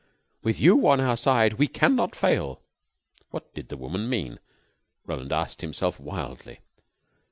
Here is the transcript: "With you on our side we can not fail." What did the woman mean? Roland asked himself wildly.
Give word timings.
"With 0.41 0.59
you 0.59 0.87
on 0.87 0.99
our 0.99 1.15
side 1.15 1.59
we 1.59 1.67
can 1.67 1.95
not 1.95 2.15
fail." 2.15 2.63
What 3.29 3.53
did 3.53 3.69
the 3.69 3.77
woman 3.77 4.09
mean? 4.09 4.39
Roland 5.05 5.31
asked 5.31 5.61
himself 5.61 5.99
wildly. 5.99 6.57